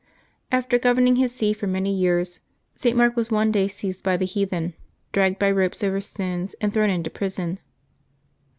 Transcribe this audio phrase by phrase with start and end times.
[0.51, 2.39] After governing his see for many years,
[2.73, 2.97] St.
[2.97, 4.73] Mark was one day seized by the heathen,
[5.11, 7.59] dragged by ropes over stones, and thrown into prison.